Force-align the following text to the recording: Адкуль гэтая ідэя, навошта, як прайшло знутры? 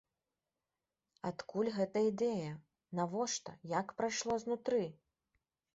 Адкуль 1.31 1.69
гэтая 1.77 2.03
ідэя, 2.11 2.51
навошта, 3.01 3.51
як 3.79 3.87
прайшло 4.03 4.33
знутры? 4.47 4.83